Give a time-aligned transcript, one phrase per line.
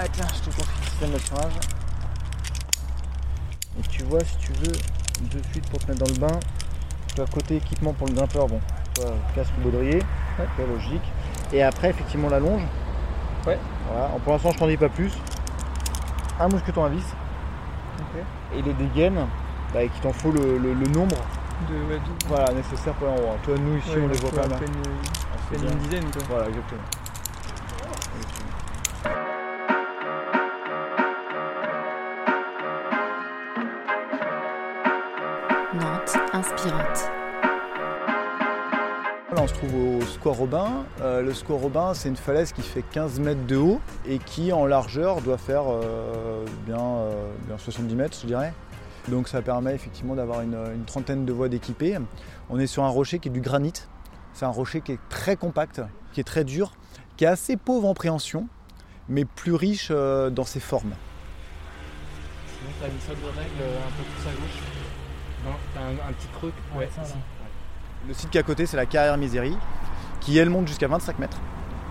[0.00, 1.52] Ah tiens, je te confie le système d'assurage.
[3.78, 6.38] Et tu vois, si tu veux, de suite pour te mettre dans le bain,
[7.14, 8.60] tu as côté équipement pour le grimpeur, bon,
[8.94, 9.96] toi, casque ou baudrier,
[10.38, 10.66] ouais.
[10.72, 11.02] logique.
[11.52, 12.62] Et après, effectivement, la longe.
[13.44, 13.58] Ouais.
[13.90, 14.08] Voilà.
[14.22, 15.12] Pour l'instant, je t'en dis pas plus.
[16.38, 17.04] Un mousqueton à vis.
[18.54, 19.26] Et les dégaines,
[19.74, 21.16] bah, qu'il t'en faut le, le- le nombre
[21.68, 23.36] De, ouais, de- voilà, nécessaire pour hein.
[23.42, 24.60] Toi, nous, ici, ouais, on les voit pas mal.
[24.62, 26.22] Ah, à peine une dizaine quoi.
[26.28, 26.80] Voilà, exactement.
[35.74, 37.10] Nantes inspirante.
[39.30, 40.84] Là, on se trouve au Square Robin.
[41.00, 44.52] Euh, le Square Robin, c'est une falaise qui fait 15 mètres de haut et qui,
[44.52, 48.54] en largeur, doit faire euh, bien, euh, bien 70 mètres, je dirais.
[49.08, 51.98] Donc ça permet effectivement d'avoir une, une trentaine de voies d'équipés.
[52.50, 53.74] On est sur un rocher qui est du granit.
[54.32, 55.82] C'est un rocher qui est très compact,
[56.12, 56.72] qui est très dur,
[57.16, 58.48] qui est assez pauvre en préhension,
[59.08, 60.94] mais plus riche euh, dans ses formes.
[62.46, 64.77] Sinon t'as une salle de règle euh, un peu plus à gauche.
[65.44, 66.52] Non, t'as un, un petit creux.
[66.76, 67.14] Ouais, ça, ici.
[67.14, 67.46] là.
[68.08, 69.56] Le site qui est à côté, c'est la carrière Misérie,
[70.20, 71.38] qui elle monte jusqu'à 25 mètres.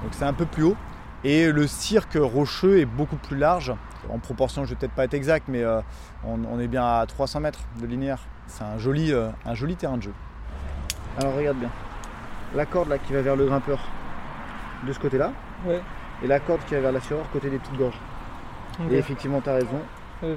[0.03, 0.75] Donc c'est un peu plus haut.
[1.23, 3.73] Et le cirque rocheux est beaucoup plus large.
[4.09, 5.81] En proportion, je vais peut-être pas être exact, mais euh,
[6.23, 8.19] on, on est bien à 300 mètres de linéaire.
[8.45, 10.13] C'est un joli, euh, un joli terrain de jeu.
[11.19, 11.69] Alors regarde bien.
[12.55, 13.79] La corde là qui va vers le grimpeur
[14.85, 15.31] de ce côté-là,
[15.65, 15.81] Ouais.
[16.23, 17.99] et la corde qui va vers l'assureur côté des petites gorges.
[18.91, 19.81] Et effectivement, tu as raison.
[20.23, 20.35] Euh,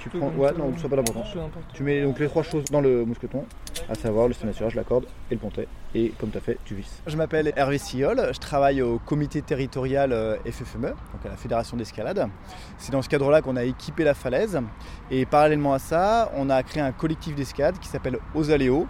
[0.00, 0.30] Tu prends.
[0.36, 1.34] Ouais, non, ça n'a pas d'importance.
[1.74, 3.44] Tu mets donc les trois choses dans le mousqueton,
[3.88, 5.66] à savoir le système d'assurage, la corde et le pontet.
[5.94, 7.02] Et comme tu as fait, tu visses.
[7.06, 11.76] Je m'appelle Hervé Sillol, je travaille au comité territorial euh, FFME, donc à la Fédération
[11.76, 12.28] d'escalade.
[12.76, 14.60] C'est dans ce cadre-là qu'on a équipé la falaise.
[15.10, 18.86] Et parallèlement à ça, on a créé un collectif d'escalade qui s'appelle Osaléo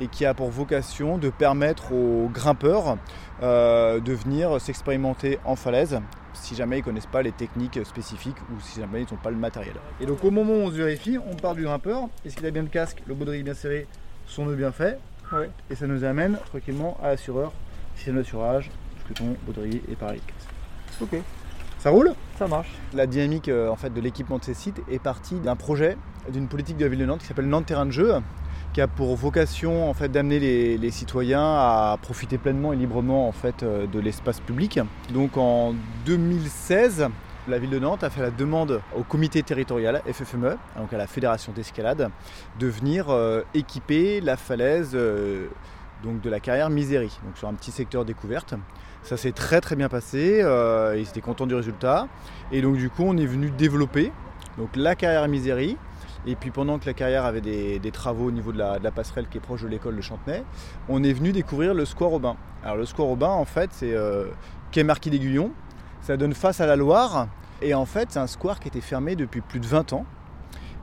[0.00, 2.96] et qui a pour vocation de permettre aux grimpeurs
[3.42, 6.00] euh, de venir s'expérimenter en falaise
[6.34, 9.36] si jamais ils connaissent pas les techniques spécifiques ou si jamais ils n'ont pas le
[9.36, 9.74] matériel.
[10.00, 12.50] Et donc au moment où on se vérifie, on part du grimpeur, est-ce qu'il a
[12.50, 13.86] bien le casque, le baudrier bien serré,
[14.26, 14.98] son nœud bien fait,
[15.32, 15.48] Ouais.
[15.70, 17.52] et ça nous amène tranquillement à l'assureur,
[17.94, 20.20] système d'assurage, mousqueton, baudrier et pareil.
[20.26, 21.02] casque.
[21.14, 21.20] Ok.
[21.78, 22.12] Ça roule?
[22.38, 22.68] Ça marche.
[22.94, 25.96] La dynamique euh, en fait, de l'équipement de ces sites est partie d'un projet,
[26.30, 28.12] d'une politique de la ville de Nantes qui s'appelle Nantes Terrain de Jeu,
[28.72, 33.32] qui a pour vocation en fait, d'amener les, citoyens à profiter pleinement et librement en
[33.32, 34.80] fait, euh, de l'espace public.
[35.12, 35.74] Donc en
[36.06, 37.08] 2016,
[37.48, 41.06] la ville de Nantes a fait la demande au comité territorial FFME, donc à la
[41.06, 42.10] fédération d'escalade,
[42.58, 45.48] de venir euh, équiper la falaise euh,
[46.02, 48.54] donc de la carrière Misérie, donc sur un petit secteur découverte.
[49.02, 50.44] Ça s'est très très bien passé,
[50.94, 52.06] ils étaient contents du résultat.
[52.52, 54.12] Et donc du coup on est venu développer
[54.58, 55.76] donc, la carrière Misérie.
[56.26, 59.38] Et puis pendant que la carrière avait des, travaux au niveau de la, passerelle qui
[59.38, 60.44] est proche de l'école de Chantenay,
[60.88, 62.36] on est venu découvrir le Square Aubin.
[62.62, 64.26] Alors le Square Aubin en fait c'est euh,
[64.70, 65.50] quai Marquis d'Aiguillon,
[66.02, 67.28] ça donne face à la Loire.
[67.62, 70.04] Et en fait c'est un square qui était fermé depuis plus de 20 ans.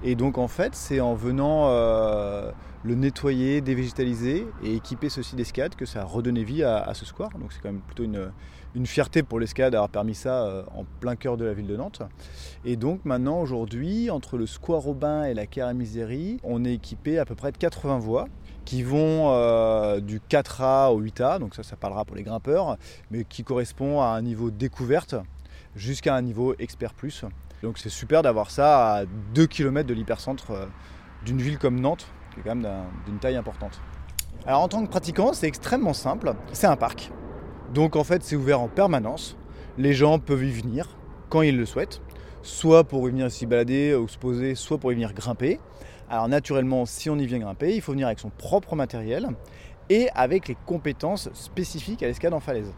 [0.04, 2.52] Et donc en fait c'est en venant euh,
[2.88, 7.30] le nettoyer, dévégétaliser et équiper ceci d'escalade que ça a redonné vie à, ce square.
[7.38, 8.32] Donc c'est quand même plutôt une,
[8.86, 12.04] fierté pour l'escalade d'avoir permis ça euh, en plein cœur de la ville de Nantes.
[12.64, 17.18] Et donc maintenant aujourd'hui, entre le square Aubin et la carrière Misérie, on est équipé
[17.20, 18.28] à peu près de 80 voies
[18.66, 22.78] qui vont euh, du 4A au 8A, donc ça ça parlera pour les grimpeurs,
[23.12, 25.16] mais qui correspond à un niveau découverte
[25.76, 27.26] jusqu'à un niveau expert plus.
[27.64, 30.66] Donc c'est super d'avoir ça à 2 km de l'hypercentre euh,
[31.26, 33.82] d'une ville comme Nantes, qui est quand même d'un- d'une taille importante.
[34.46, 36.34] Alors en tant que pratiquant, c'est extrêmement simple.
[36.54, 37.12] C'est un parc.
[37.74, 39.36] Donc en fait, c'est ouvert en permanence.
[39.78, 40.88] Les gens peuvent y venir
[41.30, 42.02] quand ils le souhaitent,
[42.42, 45.60] soit pour y venir s'y balader ou se poser, soit pour y venir grimper.
[46.10, 49.28] Alors naturellement, si on y vient grimper, il faut venir avec son propre matériel
[49.90, 52.72] et avec les compétences spécifiques à l'escalade en falaise.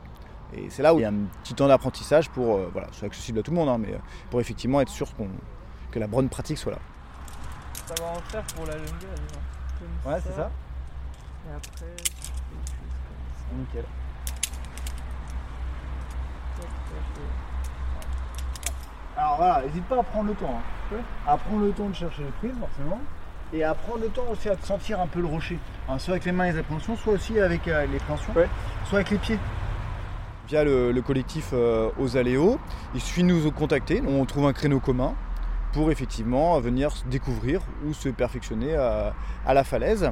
[0.55, 3.05] Et c'est là où il y a un petit temps d'apprentissage pour, euh, voilà, c'est
[3.05, 3.97] accessible à tout le monde, hein, mais euh,
[4.31, 5.09] pour effectivement être sûr
[5.91, 6.79] que la bonne pratique soit là.
[7.89, 9.17] Ça va en faire pour la longueur.
[10.05, 10.51] Ouais, c'est ça.
[11.49, 11.85] Et après.
[13.57, 13.85] Nickel.
[19.17, 20.59] Alors voilà, n'hésite pas à prendre le temps.
[20.93, 20.97] hein.
[21.27, 22.99] À prendre le temps de chercher les prises, forcément.
[23.51, 25.57] Et à prendre le temps aussi à te sentir un peu le rocher.
[25.87, 28.47] Hein, soit avec les mains et les appréhensions, soit aussi avec euh, les préhensions, Ouais.
[28.85, 29.39] soit avec les pieds.
[30.47, 32.59] Via le, le collectif euh, Osaléo,
[32.93, 35.13] il suffit de nous contacter, on trouve un créneau commun
[35.73, 39.13] pour effectivement venir découvrir ou se perfectionner à,
[39.53, 40.11] la falaise.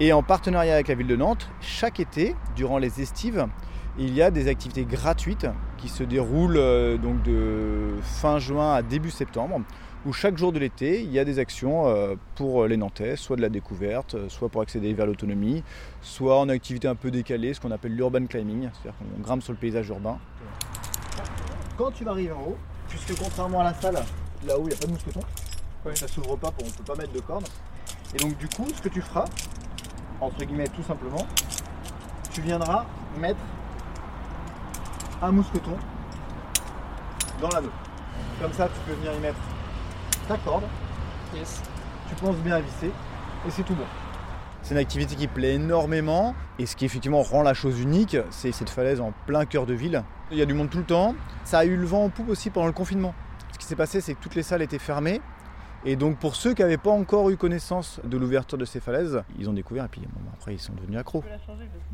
[0.00, 3.46] Et en partenariat avec la ville de Nantes, chaque été, durant les estives,
[3.98, 5.46] il y a des activités gratuites
[5.76, 9.60] qui se déroulent euh, donc de fin juin à début septembre,
[10.06, 13.36] où chaque jour de l'été, il y a des actions euh, pour les Nantais, soit
[13.36, 15.64] de la découverte, euh, soit pour accéder vers l'autonomie,
[16.00, 19.52] soit en activité un peu décalée, ce qu'on appelle l'urban climbing, c'est-à-dire qu'on grimpe sur
[19.52, 20.18] le paysage urbain.
[21.76, 22.56] Quand tu vas arriver en haut,
[22.88, 23.98] puisque contrairement à la salle,
[24.46, 25.20] là où il n'y a pas de mousqueton,
[25.84, 25.94] Ouais.
[25.96, 27.46] ça s'ouvre pas, pour, on peut pas mettre de corde.
[28.14, 29.24] Et donc du coup, ce que tu feras,
[30.20, 31.26] entre guillemets tout simplement,
[32.32, 32.84] tu viendras
[33.18, 33.40] mettre
[35.22, 35.76] un mousqueton
[37.40, 37.70] dans l'anneau.
[38.40, 39.38] Comme ça, tu peux venir y mettre
[40.26, 40.64] ta corde,
[41.34, 41.62] Yes.
[42.08, 42.86] tu penses bien à visser,
[43.46, 43.84] et c'est tout bon.
[44.62, 48.52] C'est une activité qui plaît énormément, et ce qui effectivement rend la chose unique, c'est
[48.52, 50.02] cette falaise en plein cœur de ville.
[50.30, 51.14] Il y a du monde tout le temps.
[51.44, 53.14] Ça a eu le vent en poupe aussi pendant le confinement.
[53.58, 55.20] Ce qui s'est passé, c'est que toutes les salles étaient fermées.
[55.84, 59.22] Et donc pour ceux qui n'avaient pas encore eu connaissance de l'ouverture de ces falaises,
[59.38, 61.22] ils ont découvert et puis bon, après ils sont devenus accros.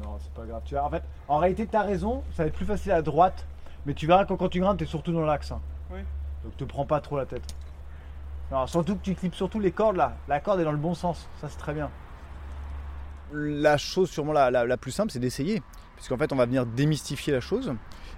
[0.03, 0.63] Non, c'est pas grave.
[0.65, 3.03] Tu vois, en fait, en réalité, tu as raison, ça va être plus facile à
[3.03, 3.47] droite,
[3.85, 5.53] mais tu verras que quand tu grimpes, tu es surtout dans l'axe.
[5.53, 5.61] hein.
[5.93, 5.99] Oui.
[6.45, 7.43] Donc te prends pas trop la tête.
[8.51, 10.17] Alors, surtout que tu clips surtout les cordes là.
[10.29, 11.91] La corde est dans le bon sens, ça c'est très bien.
[13.33, 15.63] La chose sûrement la, la- la plus simple, c'est d'essayer.
[15.97, 17.73] Puisqu'en fait, on va venir démystifier la chose.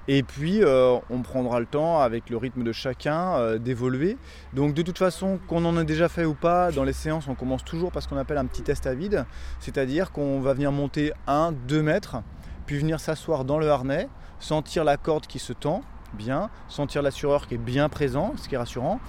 [0.09, 4.17] Et puis, euh, on prendra le temps, avec le rythme de chacun, euh, d'évoluer.
[4.53, 7.35] Donc, de toute façon, qu'on en ait déjà fait ou pas, dans les séances, on
[7.35, 9.27] commence toujours par ce qu'on appelle un petit test à vide.
[9.59, 12.19] C'est-à-dire qu'on va venir monter 1, 2 mètres,
[12.67, 14.09] puis venir s'asseoir dans le harnais,
[14.39, 15.83] sentir la corde qui se tend
[16.15, 19.01] bien, sentir l'assureur qui est bien présent, ce qui est rassurant.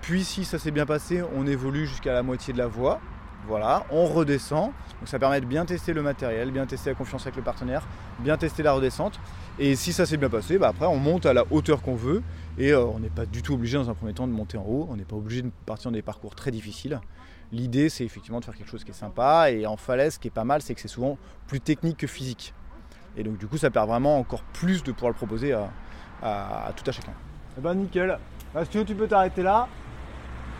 [0.00, 3.00] Puis, si ça s'est bien passé, on évolue jusqu'à la moitié de la voie.
[3.46, 4.72] Voilà, on redescend.
[4.98, 7.86] Donc ça permet de bien tester le matériel, bien tester la confiance avec le partenaire,
[8.18, 9.20] bien tester la redescente.
[9.58, 12.22] Et si ça s'est bien passé, bah après on monte à la hauteur qu'on veut.
[12.58, 14.64] Et euh, on n'est pas du tout obligé dans un premier temps de monter en
[14.64, 14.88] haut.
[14.90, 17.00] On n'est pas obligé de partir dans des parcours très difficiles.
[17.52, 19.50] L'idée c'est effectivement de faire quelque chose qui est sympa.
[19.52, 21.16] Et en falaise, ce qui est pas mal, c'est que c'est souvent
[21.46, 22.52] plus technique que physique.
[23.16, 26.84] Et donc du coup ça permet vraiment encore plus de pouvoir le proposer à, tout
[26.88, 27.12] à chacun.
[27.56, 28.18] Eh ben nickel.
[28.62, 29.68] Si tu veux, tu peux t'arrêter là.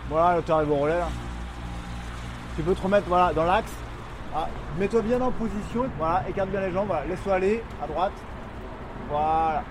[0.08, 1.00] Voilà, là, tu au relais.
[2.56, 3.70] Tu peux te remettre voilà, dans l'axe.
[4.34, 4.48] Ah,
[4.78, 5.86] Mets-toi bien en position.
[5.98, 6.86] Voilà, écarte bien les jambes.
[6.88, 8.12] Voilà, Laisse-toi aller à droite.
[9.10, 9.62] Voilà.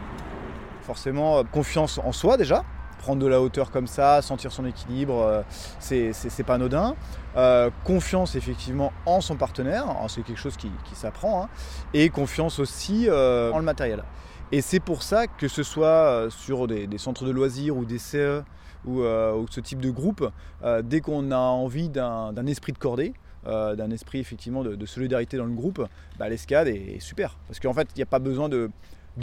[0.81, 2.63] Forcément, euh, confiance en soi déjà.
[2.99, 5.41] Prendre de la hauteur comme ça, sentir son équilibre, euh,
[5.79, 6.95] c'est pas anodin.
[7.35, 11.43] Euh, confiance effectivement en son partenaire, Alors, c'est quelque chose qui, qui s'apprend.
[11.43, 11.49] hein.
[11.93, 14.03] Et confiance aussi euh, en le matériel.
[14.51, 17.99] Et c'est pour ça que ce soit sur des, des centres de loisirs ou des
[17.99, 18.41] CE
[18.85, 20.29] ou, euh, ou ce type de groupe,
[20.63, 23.13] euh, dès qu'on a envie d'un esprit de cordée,
[23.47, 25.85] euh, d'un esprit effectivement de, solidarité dans le groupe,
[26.17, 27.37] bah, est, super.
[27.47, 28.69] Parce qu'en fait, il n'y a pas besoin de,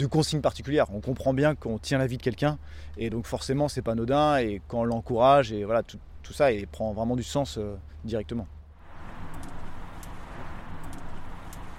[0.09, 0.87] consignes particulières.
[0.93, 2.57] On comprend bien qu'on tient la vie de quelqu'un,
[2.97, 5.97] et donc forcément, c'est pas anodin, et quand on l'encourage, et voilà, tout,
[6.31, 7.59] ça et prend vraiment du sens
[8.05, 8.47] directement.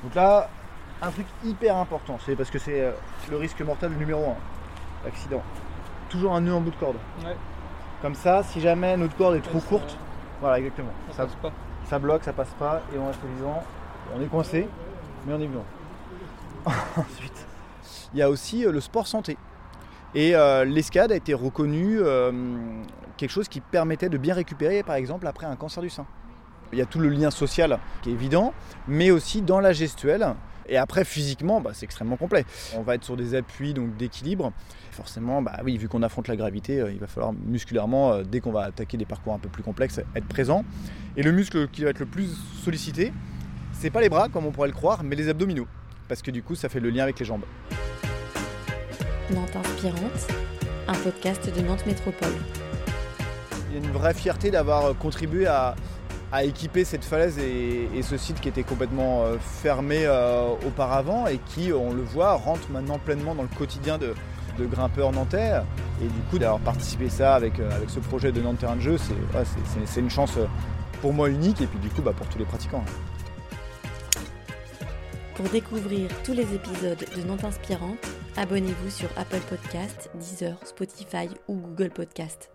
[0.03, 0.51] Donc là,
[1.01, 2.93] un truc hyper important, c'est parce que c'est
[3.31, 4.37] le risque mortel numéro un,
[5.05, 5.43] l'accident.
[6.11, 6.97] Toujours un nœud en bout de corde.
[8.05, 9.97] Comme ça, si jamais notre corde est trop courte,
[10.39, 11.27] voilà exactement, Ça
[11.89, 13.65] ça, bloque, ça passe pas et on reste vivant.
[14.15, 14.69] On est coincé,
[15.27, 15.65] mais on est vivant.
[16.99, 17.47] Ensuite,
[18.13, 19.39] il y a aussi euh, le sport santé.
[20.15, 22.31] Et euh, l'escalade a été reconnue euh,
[23.17, 26.05] quelque chose qui permettait de bien récupérer, par exemple, après un cancer du sein.
[26.75, 28.53] Il y a tout le lien social qui est évident,
[28.87, 30.35] mais aussi dans la gestuelle.
[30.69, 32.45] Et après, physiquement, bah, c'est extrêmement complet.
[32.77, 34.53] On va être sur des appuis donc d'équilibre.
[34.91, 38.41] Forcément, bah oui, vu qu'on affronte la gravité, euh, il va falloir musculairement, euh, dès
[38.41, 40.65] qu'on va attaquer des parcours un peu plus complexes, être présent.
[41.17, 43.13] Et le muscle qui va être le plus sollicité,
[43.73, 45.67] c'est pas les bras comme on pourrait le croire, mais les abdominaux.
[46.09, 47.45] Parce que du coup, ça fait le lien avec les jambes.
[49.31, 50.29] Nantes Inspirante,
[50.87, 52.35] un podcast de Nantes Métropole.
[53.71, 55.75] Il y a une vraie fierté d'avoir euh, contribué à,
[56.35, 61.39] à équiper cette falaise et, ce site qui était complètement euh, fermé euh, auparavant et
[61.39, 64.15] qui, on le voit, rentre maintenant pleinement dans le quotidien de,
[64.59, 65.63] grimpeurs nantais.
[66.03, 68.81] Et du coup, d'avoir participé à ça avec, euh, avec ce projet de Nantes de
[68.81, 68.97] Jeu,
[69.87, 70.33] c'est une chance
[71.01, 72.85] pour moi unique et puis du coup bah, pour tous les pratiquants.
[75.37, 81.55] Pour découvrir tous les épisodes de Nantes Inspirante, abonnez-vous sur Apple Podcast, Deezer, Spotify ou
[81.55, 82.54] Google Podcast.